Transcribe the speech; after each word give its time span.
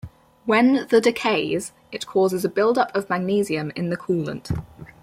When 0.45 0.87
the 0.89 0.99
decays, 0.99 1.73
it 1.91 2.07
causes 2.07 2.43
a 2.43 2.49
buildup 2.49 2.89
of 2.95 3.07
magnesium 3.07 3.71
in 3.75 3.91
the 3.91 3.97
coolant. 3.97 4.49